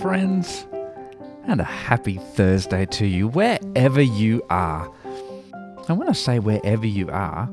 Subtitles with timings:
[0.00, 0.66] friends,
[1.46, 4.90] and a happy Thursday to you, wherever you are.
[5.88, 7.46] And when I say wherever you are,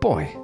[0.00, 0.34] boy,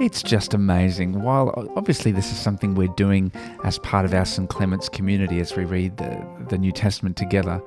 [0.00, 1.22] it's just amazing.
[1.22, 3.32] While obviously this is something we're doing
[3.64, 4.48] as part of our St.
[4.48, 7.60] Clement's community as we read the, the New Testament together,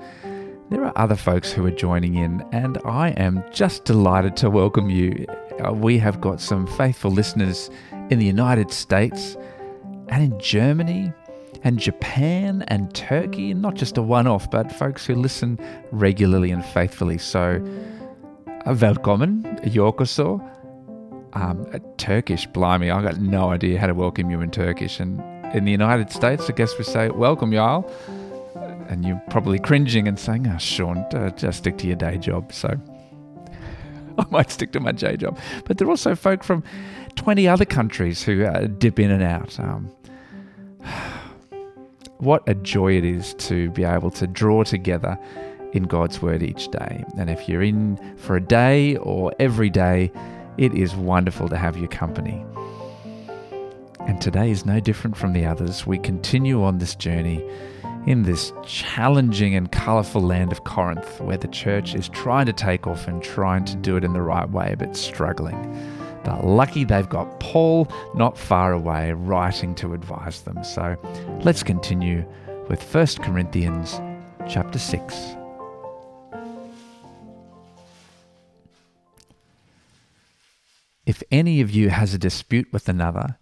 [0.69, 4.89] there are other folks who are joining in, and I am just delighted to welcome
[4.89, 5.25] you.
[5.59, 7.69] Uh, we have got some faithful listeners
[8.09, 9.35] in the United States
[10.07, 11.11] and in Germany
[11.63, 15.59] and Japan and Turkey, not just a one off, but folks who listen
[15.91, 17.17] regularly and faithfully.
[17.17, 17.59] So,
[18.65, 20.47] welcome, yokoso.
[21.33, 21.65] Um,
[21.97, 24.99] Turkish, blimey, I got no idea how to welcome you in Turkish.
[24.99, 25.21] And
[25.55, 27.89] in the United States, I guess we say, welcome, y'all
[28.91, 32.51] and you're probably cringing and saying, "Oh, Sean, uh, just stick to your day job."
[32.51, 32.67] So
[34.17, 35.39] I might stick to my day job.
[35.65, 36.61] But there are also folk from
[37.15, 39.57] 20 other countries who uh, dip in and out.
[39.59, 39.89] Um,
[42.21, 45.17] what a joy it is to be able to draw together
[45.73, 47.03] in God's Word each day.
[47.17, 50.11] And if you're in for a day or every day,
[50.57, 52.45] it is wonderful to have your company.
[54.01, 55.87] And today is no different from the others.
[55.87, 57.43] We continue on this journey
[58.05, 62.87] in this challenging and colourful land of Corinth, where the church is trying to take
[62.87, 66.00] off and trying to do it in the right way, but struggling.
[66.23, 70.63] But lucky they've got Paul not far away writing to advise them.
[70.63, 70.95] So
[71.43, 72.25] let's continue
[72.69, 73.99] with 1 Corinthians
[74.47, 75.35] chapter 6.
[81.05, 83.37] If any of you has a dispute with another,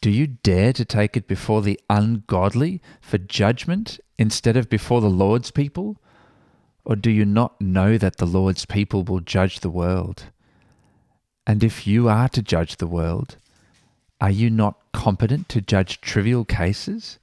[0.00, 5.08] do you dare to take it before the ungodly for judgment instead of before the
[5.08, 5.96] Lord's people?
[6.84, 10.24] Or do you not know that the Lord's people will judge the world?
[11.46, 13.36] And if you are to judge the world,
[14.20, 17.18] are you not competent to judge trivial cases?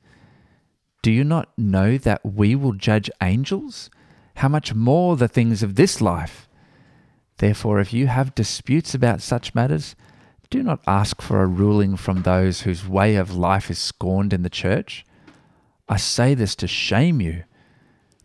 [1.01, 3.89] Do you not know that we will judge angels?
[4.35, 6.47] How much more the things of this life?
[7.37, 9.95] Therefore, if you have disputes about such matters,
[10.51, 14.43] do not ask for a ruling from those whose way of life is scorned in
[14.43, 15.05] the church.
[15.89, 17.45] I say this to shame you.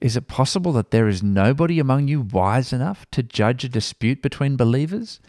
[0.00, 4.20] Is it possible that there is nobody among you wise enough to judge a dispute
[4.20, 5.20] between believers?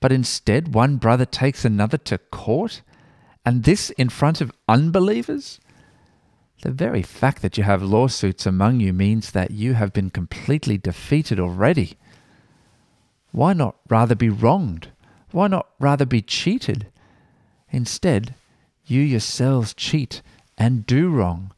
[0.00, 2.82] But instead, one brother takes another to court,
[3.44, 5.58] and this in front of unbelievers?
[6.62, 10.76] The very fact that you have lawsuits among you means that you have been completely
[10.76, 11.96] defeated already.
[13.30, 14.88] Why not rather be wronged?
[15.30, 16.88] Why not rather be cheated?
[17.70, 18.34] Instead,
[18.86, 20.22] you yourselves cheat
[20.56, 21.52] and do wrong,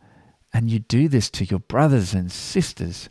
[0.52, 3.08] and you do this to your brothers and sisters.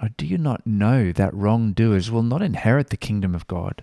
[0.00, 3.82] Or do you not know that wrongdoers will not inherit the kingdom of God?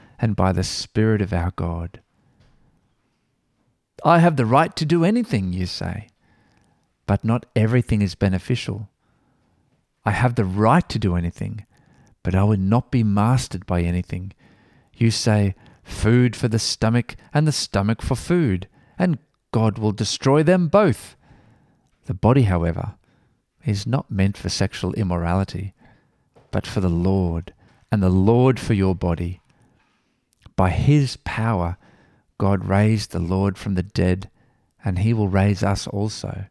[0.21, 1.99] and by the Spirit of our God.
[4.05, 6.09] I have the right to do anything, you say,
[7.07, 8.89] but not everything is beneficial.
[10.05, 11.65] I have the right to do anything,
[12.23, 14.33] but I will not be mastered by anything.
[14.95, 18.67] You say, food for the stomach and the stomach for food,
[18.97, 19.17] and
[19.51, 21.15] God will destroy them both.
[22.05, 22.93] The body, however,
[23.65, 25.73] is not meant for sexual immorality,
[26.51, 27.53] but for the Lord,
[27.91, 29.41] and the Lord for your body.
[30.61, 31.77] By his power,
[32.37, 34.29] God raised the Lord from the dead,
[34.85, 36.45] and he will raise us also.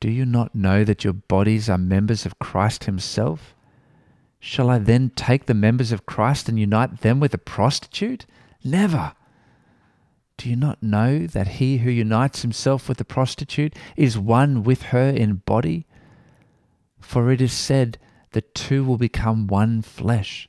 [0.00, 3.54] Do you not know that your bodies are members of Christ Himself?
[4.40, 8.24] Shall I then take the members of Christ and unite them with a prostitute?
[8.64, 9.12] Never.
[10.38, 14.84] Do you not know that he who unites himself with a prostitute is one with
[14.94, 15.84] her in body?
[17.00, 17.98] For it is said,
[18.30, 20.48] the two will become one flesh.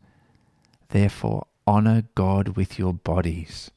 [0.91, 3.71] Therefore, honor God with your bodies.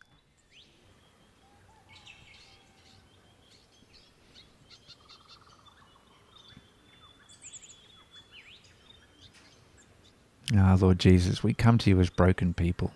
[10.57, 12.93] Ah, Lord Jesus, we come to you as broken people.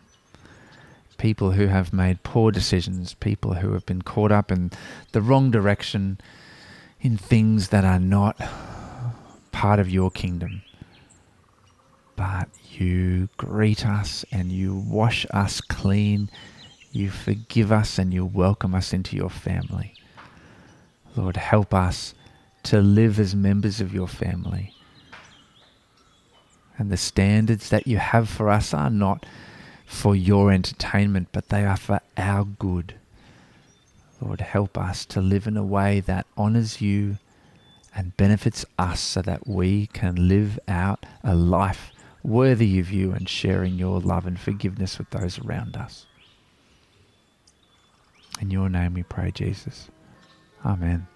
[1.17, 4.71] People who have made poor decisions, people who have been caught up in
[5.13, 6.21] the wrong direction,
[7.01, 8.41] in things that are not
[9.53, 10.63] part of your kingdom.
[12.19, 16.29] But you greet us and you wash us clean.
[16.91, 19.95] You forgive us and you welcome us into your family.
[21.15, 22.15] Lord, help us
[22.65, 24.75] to live as members of your family.
[26.77, 29.25] And the standards that you have for us are not
[29.87, 32.97] for your entertainment, but they are for our good.
[34.21, 37.19] Lord, help us to live in a way that honors you
[37.95, 41.93] and benefits us so that we can live out a life
[42.29, 46.07] worthy of you and sharing your love and forgiveness with those around us.
[48.41, 49.89] In your name we pray, Jesus.
[50.65, 51.07] Amen.